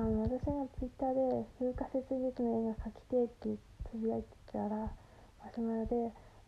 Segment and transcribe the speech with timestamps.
[0.00, 3.60] あの私がツイッターで風化雪月の絵が描きてって
[3.92, 4.88] つぶやいてたら
[5.44, 5.92] マシュマロで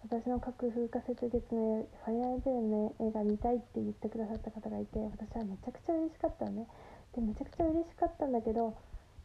[0.08, 6.66] 私の描く風化雪月の絵ファイアーエンブレムの絵が見たいって言ってくださった方がいて私はめちゃくちゃ嬉しかったのね。
[7.12, 8.72] でめちゃくちゃ嬉しかったんだけど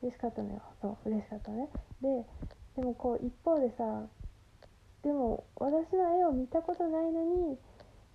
[0.03, 0.61] 嬉しかったのよ。
[0.81, 1.71] そう嬉しかったね。
[2.03, 2.27] で
[2.75, 4.11] でもこう一方でさ
[5.07, 7.57] でも私の絵を見たことないのに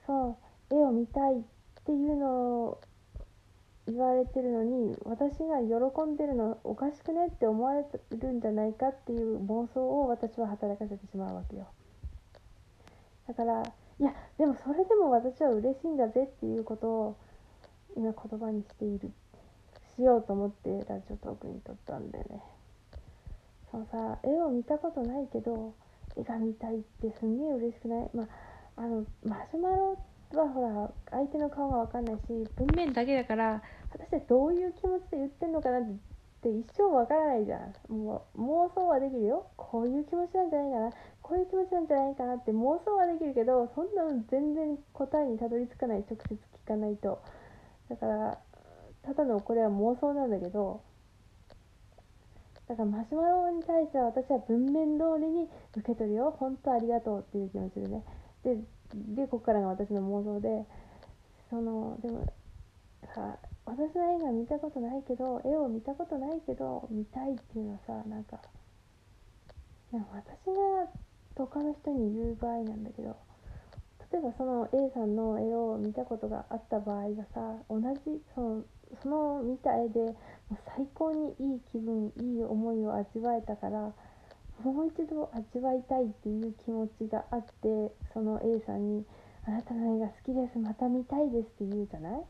[0.05, 0.37] そ
[0.69, 1.43] う絵を見たいっ
[1.89, 2.29] ていうの
[2.69, 2.81] を
[3.87, 7.85] 言われてるのに私が喜んでるのおかしくねって思われ
[8.17, 11.67] るんじゃないかっていう妄想を私は働かせてしまうわけよ。
[13.27, 13.63] だから
[14.01, 17.17] いやでもそれでも私は嬉しいんだぜっていうことを
[17.97, 19.11] 今言葉にしている
[19.97, 22.43] しようと思ってラジオトークに撮ったんだよね。
[23.71, 25.75] そのさ絵を見たことないけど
[26.17, 28.11] 絵が見たいってすんげえ嬉しくない？
[28.15, 28.27] まあ
[28.77, 29.99] あのマシュマロ
[30.41, 32.21] はほら相手の顔が分かんないし
[32.57, 35.83] 文面だけだから果たしてどういう気持ちで言ってんのかなっ
[36.43, 37.93] て一生分からないじゃん。
[37.93, 39.47] もう妄想はできるよ。
[39.57, 40.91] こういう気持ちなんじゃないかな。
[41.23, 47.23] こういう気持ちなんじゃないかなって妄想はできるけどそんなの全然答えにたどり着かない直接聞かないと。
[47.89, 48.39] だから
[49.03, 50.81] ただのこれは妄想なんだけど
[52.69, 56.35] だからマシュマロに対しては私は文面通りに受け取るよ。
[56.39, 58.03] 本当ありがとうっていう気持ちでね。
[58.45, 58.57] で
[58.95, 60.65] でここからが私の妄想で
[61.51, 62.33] そのでも
[63.15, 68.39] さ私の絵が見たことないけど絵を見たことないけど見たいっていうのはさなんか
[69.93, 70.89] でも私が
[71.37, 73.17] 他の人に言う場合なんだけど
[74.13, 78.63] 例えばその A さんの絵を見たことがあった場合がさ同じその
[79.03, 80.13] その見た絵でも
[80.53, 83.93] う最高にいい気分いい思いを味わえたから
[84.65, 89.05] もう一度味わいたいっていう気持ちがあってその A さんに
[89.47, 92.23] 「あなたの絵が好きですまた見たいです」って言うじゃない？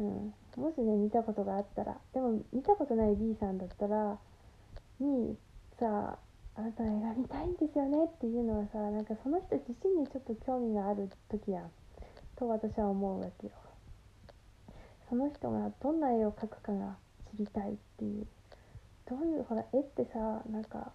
[0.00, 4.18] うん、もしね見たことがあったらでも見たことない B さんだったら
[5.00, 5.36] に
[5.78, 6.18] さ
[6.54, 8.04] あなたの絵が見たいんですよね？
[8.04, 11.70] っていうのはさなんかその人自身にちょっと興味がある時やん。
[12.36, 13.52] と私は思うわけよ。
[15.08, 16.96] その人がどんな絵を描くかが
[17.30, 18.26] 知りたいっていう。
[19.04, 20.92] どういうほら絵ってさなんか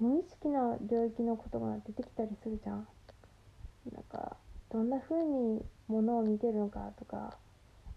[0.00, 2.86] 無意識な領域のことが出てきたりするじゃん。
[3.92, 4.36] なんか
[4.70, 7.36] どんな風にものを見てるのかとか。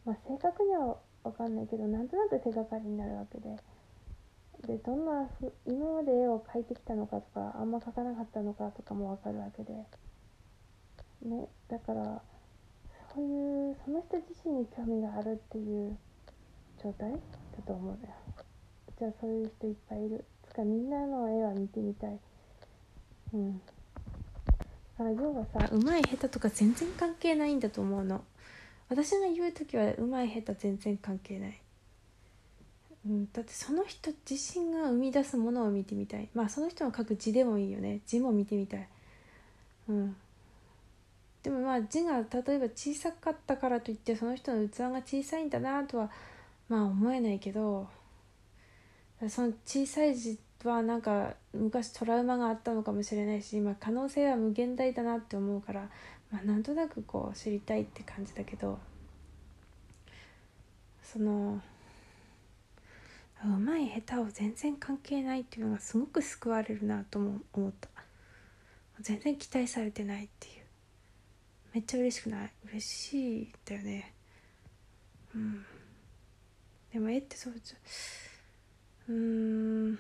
[0.06, 3.58] まあ正確には分かんないけどなんとなく手がかりになるわけで。
[4.66, 9.74] でどんなふ今まで絵を描いてきたのかとかあんま描かなかったのかとかも分かるわけで。
[11.24, 12.22] ねだから
[13.14, 15.98] そういうその人自身に興味があるっていう
[16.82, 17.18] 状態だ
[17.66, 18.14] と思うんだよ。
[18.98, 20.24] じゃあそういう人いっぱいいる。
[20.58, 22.20] かみんなの絵は見てみたい。
[23.34, 23.60] うん。
[23.60, 23.62] だ
[24.98, 28.24] から要はさうまい下手とか全然関係ないんだと思うの。
[28.90, 31.62] 私が言う時はうまい下手全然関係ない。
[33.06, 36.30] うん、だってその人自身が生み出すものを見てみたい。
[36.34, 38.02] まあその人の書く字でもいいよね。
[38.08, 38.88] 字も見てみたい。
[39.90, 40.16] うん。
[41.44, 46.10] でもまあ字が例えば小さかったからといってその人の器が小さいんだなとは
[46.68, 47.88] まあ思えないけど
[49.30, 50.38] その小さい字
[50.68, 55.90] はなんか昔トラウマがあったのかもしれないし、まあ、可能性は無限大だなって思うから、
[56.32, 58.78] まあ、なんとなくこう知りたいって感じだけど
[61.02, 61.62] その
[63.44, 67.88] うまい下手を全然関係ないっていうのがすごく救われるなとも思った。
[69.00, 70.64] 全然期待されてないっていう。
[71.76, 72.52] めっちゃ嬉しくない？
[72.72, 74.12] 嬉しいだよね。
[75.36, 75.64] うん。
[76.92, 77.54] でも絵ってそう
[79.10, 80.00] うーん。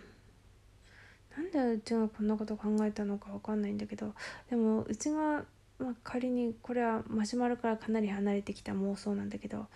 [1.38, 4.14] なんでうちがこんなこと考えたのか分かんないんだけど
[4.50, 5.44] でもうちが、
[5.78, 9.68] まあ、仮にこれはマシュマロからかなり離れてきた妄想なんだけど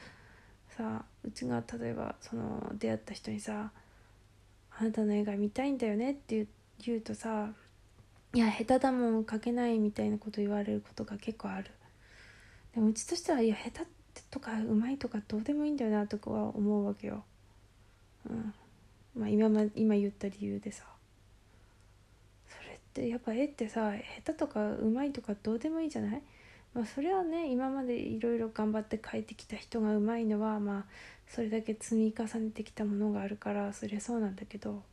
[0.75, 3.71] さうちが例えばその出会った人にさ
[4.75, 6.47] 「あなたの映画見たいんだよね」って
[6.79, 7.53] 言うとさ
[8.33, 11.69] 「いや下手だもん描けない」みたいなこと言われることが結構ある。
[12.73, 13.85] でもうちとしてはいや下手
[14.31, 17.23] とかうまいとかどうでもいいんだよなとかは思うわけよ。
[18.27, 18.53] うん。
[19.13, 20.90] まあ今今言った理由でさ。
[22.93, 23.93] それってやっぱ絵ってさ
[24.25, 26.21] 下手とかうまいとかどうでもいいじゃない？
[26.73, 30.85] まあ、それはね今までいろいろ頑張って書いてきた人がうまいのはまあ
[31.27, 34.83] それだけ積み重ねてきたものがあるからそりゃそうなんだけど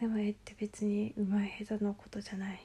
[0.00, 2.60] でも絵って別にうまい下手のことじゃない。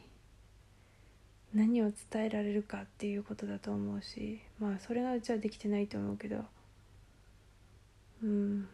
[1.54, 6.44] 何を伝えられるかっていうことだと思うしまあそれがうちはできてないと思うけど。
[8.22, 8.68] うん。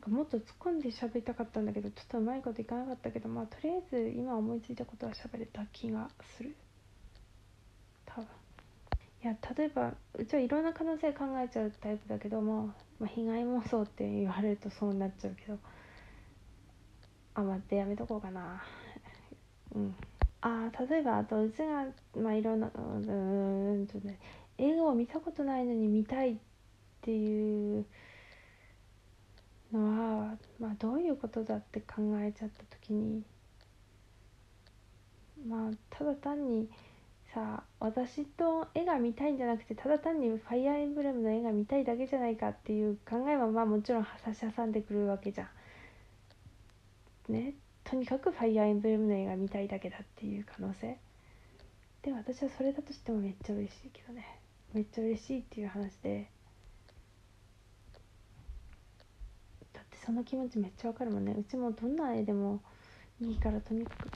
[0.00, 6.56] んかもっと突っ込んで喋りたかったんだけどちょっとうまいこといかなかったけどまあとりあえず今思いついたことは喋れた気がする。
[8.06, 8.24] 多分。
[9.22, 12.68] いや例えばうちはいろんな可能性考えちゃうタイプだけども、
[12.98, 15.58] まあ、被害妄想って言われるとそうなっちゃうけど。
[17.34, 18.62] あ待ってやめとこうかな。
[19.74, 19.94] うん。
[20.40, 21.86] あ例えばあとうちが
[22.16, 24.18] まあいろんなうんとね
[24.56, 26.36] 映画を見たことないのに見たいっ
[27.02, 27.84] ていう
[29.72, 33.22] のは、まあ、どういうことだって考えちゃった時に
[35.46, 36.68] まあただ単に
[37.32, 45.48] さ私と絵が見たいんじゃなくてただ単にファイアーエンブレムの絵が見たいだけじゃないかっていう考えはまあもちろん差し挟んでくるわけじゃ
[47.28, 47.32] ん。
[47.32, 50.98] ねとにかくファイアーエンブレムの絵が見たいだけだっていう可能性。
[52.02, 54.40] で私はそれだとしてもめっちゃ嬉しいけどね。
[54.72, 56.30] めっちゃ嬉しいっていう話で
[59.72, 61.36] だってその気持ちめっちゃわかるもんね。
[61.38, 62.60] うちもどんな絵でも
[63.20, 64.10] いいからとにかく。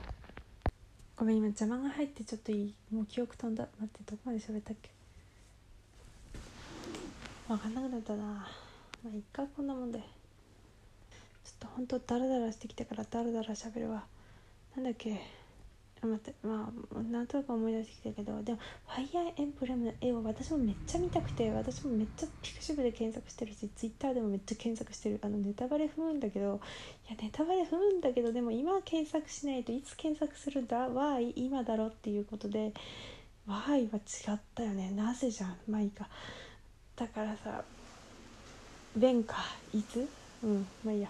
[1.16, 3.68] ごめん今邪魔が入ってちょっといいもう記憶飛んだ。
[3.78, 4.90] 待ってどこまで喋ったっけ。
[7.46, 8.24] 分かんなくなったな。
[8.24, 8.44] ま
[9.06, 10.00] あいっかこんなもんで。
[10.00, 10.06] ちょっ
[11.60, 14.04] とほんとダラダラしてきたからダラダラ喋るわ。
[14.74, 15.43] なんだっけ。
[16.04, 25.18] あ待ってまあなんとなく思い出してきたけどでもファイアーエンブレムの絵を私もめっちゃ見たくて私もめっちゃピクシブで検索してるしツイッターでもめっちゃ検索してる。
[25.22, 26.60] あのネタバレ踏むんだけど
[27.08, 32.72] いやネタバレ踏むんだけどでも今検索しないといつ検索するだ Why 今だろっていうことで
[33.48, 34.90] Why は違ったよね。
[34.90, 36.08] なぜじゃんまあいいか。
[36.96, 37.64] だからさ
[38.96, 39.36] 弁か
[39.74, 40.08] いつ？
[40.42, 41.08] うんまあいいや。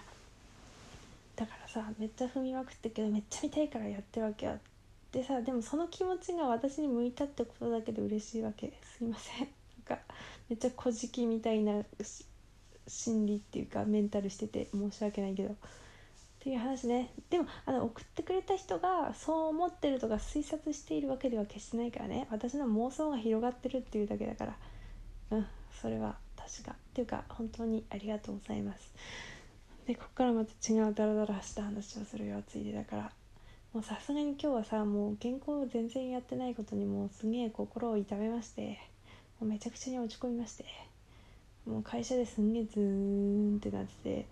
[1.35, 4.57] だからさめっちゃ踏みまくってけどめっちゃ見たいからやってるわけよ。
[5.15, 8.73] でさでもその気持ちが私に向いたってことだけで嬉しいわけ。
[8.97, 9.39] すいません。
[9.39, 9.47] なん
[9.97, 10.03] か
[10.49, 11.83] めっちゃ小じきみたいな
[12.85, 15.53] 心理っていうかメンタルしてて申し訳ないけど。
[15.53, 15.55] っ
[16.41, 17.13] ていう話ね。
[17.29, 22.27] でもあの送ってくれた人がそう思ってるとか推察しているわけでは決してないからね。
[22.29, 24.57] 私の妄想が広がってるっていうだけだから。
[25.31, 25.47] うん
[25.81, 26.71] それは確か。
[26.71, 28.93] っていうか本当にありがとうございます。
[29.87, 33.24] でここからまた違うダラダラした話をするよついでだから。
[33.75, 38.79] もうさすがに今日はさもう原稿を全然やってないことにもうすげえ心を痛めまして
[39.41, 40.65] もうめちゃくちゃに落ち込みまして
[41.65, 44.27] もう会社ですんげえズーンってなってて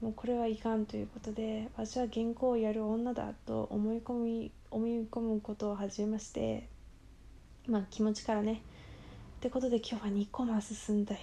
[0.00, 6.66] もうこれはいかんということで私は原稿をやる女だと思い込み思い込むことを始めまして
[7.66, 11.20] まあ気持ちからねってことで今日は2コマ進んだよ。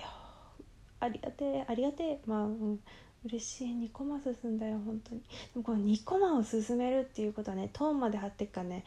[0.99, 2.19] ありがてえありがてえ。
[2.27, 2.79] まあ、うん、
[3.25, 3.67] 嬉しい。
[3.69, 5.21] 2コマ進んだよ本当に。
[5.21, 5.25] で
[5.55, 8.85] もこの2コマを進めるっていうことはねトーンまで貼ってっからね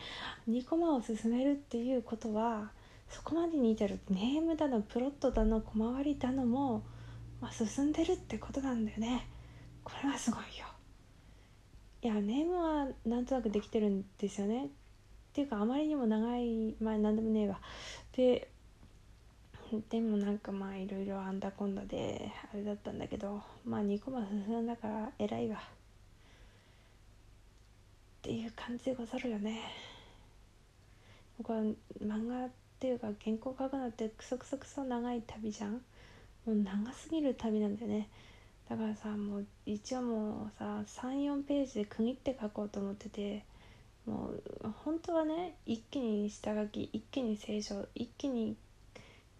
[0.49, 2.71] 2コマを進めるっていうことは
[3.09, 3.99] そこまでに至る。
[4.11, 6.85] ネームだのプロットだの小回りだのも、
[7.41, 9.27] まあ、進んでるってことなんだよね。
[9.83, 10.67] これはすごいよ。
[12.01, 14.67] いやネームはなんとなくできてるんですよね。
[14.67, 14.69] っ
[15.33, 17.61] ていうかあまりにも長いまあ何でもねえわ。
[18.13, 18.51] で
[19.91, 25.57] でもなんかまあいろいろあんだこんだであれだったんだけどまあ2個も進んだから偉いわ。
[25.57, 25.61] っ
[28.23, 29.61] ていう感じでござるよね。
[31.43, 31.61] これ
[32.07, 32.49] 漫画っ
[32.81, 35.73] ていうか原稿書くのってクソクソクソ長い旅じゃん。
[35.73, 35.81] も
[36.47, 38.09] う長すぎる旅なんだよね。
[38.71, 43.45] だからさもう一応もうさ34ページで区切って書こうと思ってて
[44.07, 44.43] もう
[44.85, 48.57] 本当はね一気に下書き一気に聖書一気に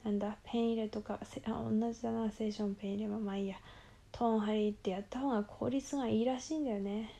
[0.05, 3.57] なんだペン入れとかあ同じだなセーションペン入れはまあいいや。
[4.13, 7.13] トーン貼りってやった方が効率がいいらしいんだよね。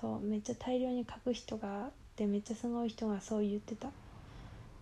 [0.00, 3.88] そうめっちゃ大量に書く人がでめっちゃすごい人がそう言ってた。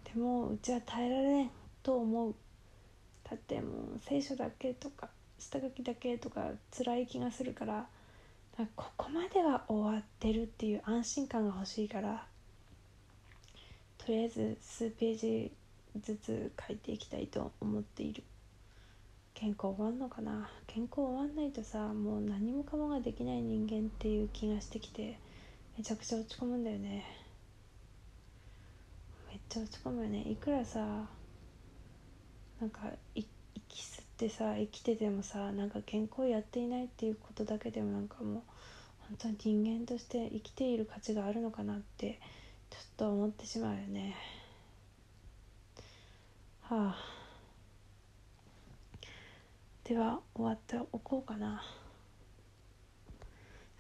[0.05, 1.51] でもうちは耐えられん
[1.83, 2.35] と思う。
[3.29, 7.87] だってもう聖書だけとか下書きだけとか辛い気がするから
[8.57, 12.25] からここまでは終わってるっていう安心感が欲しいから
[13.99, 15.53] とりあえず数ページ
[16.01, 18.23] ずつ書いていきたいと思っている。
[19.35, 20.49] 健康終わんのかな？
[20.67, 25.19] 健康終わんないとさもう何もかもができない人間っていう気がしてきて
[25.77, 27.05] めちゃくちゃ落ち込むんだよね。
[29.29, 30.23] めっちゃ落ち込むよね。
[30.31, 31.07] いくらさ
[32.61, 32.81] なんか
[33.15, 33.27] 息
[33.71, 38.43] 吸ってさ生きててもさなんか健康やっていないっていうことだけでもなんかもう
[39.19, 42.21] 本当に人間として生きている価値があるのかなって
[42.71, 44.15] ちょっと思ってしまうよね。
[46.69, 46.97] はあ。
[49.85, 51.63] では終わっておこうかな。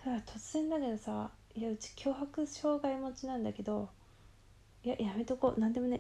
[0.05, 3.89] さあ突然だけどさいやうち脅迫障害持ちなんだけど
[4.83, 5.61] いややめとこう。
[5.61, 5.93] 何でもね